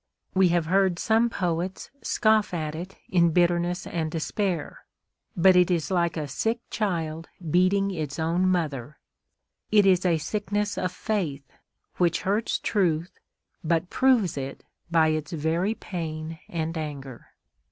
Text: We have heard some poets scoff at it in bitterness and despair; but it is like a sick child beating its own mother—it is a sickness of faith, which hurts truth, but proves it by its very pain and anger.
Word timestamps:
We 0.33 0.47
have 0.47 0.65
heard 0.65 0.97
some 0.97 1.29
poets 1.29 1.91
scoff 2.01 2.55
at 2.55 2.73
it 2.73 2.97
in 3.07 3.29
bitterness 3.29 3.85
and 3.85 4.09
despair; 4.09 4.83
but 5.37 5.55
it 5.55 5.69
is 5.69 5.91
like 5.91 6.17
a 6.17 6.27
sick 6.27 6.59
child 6.71 7.29
beating 7.51 7.91
its 7.91 8.17
own 8.17 8.47
mother—it 8.49 9.85
is 9.85 10.03
a 10.03 10.17
sickness 10.17 10.75
of 10.75 10.91
faith, 10.91 11.45
which 11.97 12.21
hurts 12.23 12.57
truth, 12.57 13.19
but 13.63 13.91
proves 13.91 14.37
it 14.37 14.63
by 14.89 15.09
its 15.09 15.33
very 15.33 15.75
pain 15.75 16.39
and 16.49 16.79
anger. 16.79 17.27